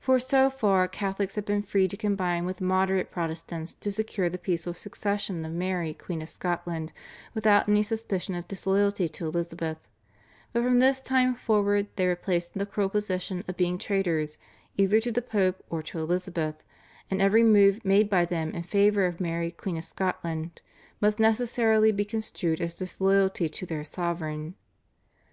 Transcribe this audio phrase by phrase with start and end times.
[0.00, 4.38] For so far Catholics had been free to combine with moderate Protestants to secure the
[4.38, 6.92] peaceful succession of Mary Queen of Scotland
[7.34, 9.78] without any suspicion of disloyalty to Elizabeth,
[10.52, 14.38] but from this time forward they were placed in the cruel position of being traitors
[14.76, 16.62] either to the Pope or to Elizabeth,
[17.10, 20.60] and every move made by them in favour of Mary Queen of Scotland
[21.00, 24.54] must necessarily be construed as disloyalty to their sovereign.